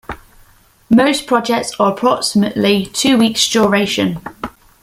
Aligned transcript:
Most 0.89 1.27
projects 1.27 1.73
are 1.79 1.91
approximately 1.93 2.87
two 2.87 3.19
weeks 3.19 3.47
duration. 3.47 4.19